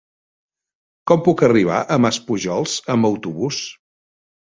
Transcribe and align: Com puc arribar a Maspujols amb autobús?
Com 1.11 1.19
puc 1.27 1.43
arribar 1.47 1.81
a 1.95 1.97
Maspujols 2.05 2.73
amb 2.95 3.09
autobús? 3.11 3.61